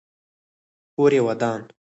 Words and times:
کور 0.95 1.11
یې 1.15 1.21
ودان. 1.27 1.61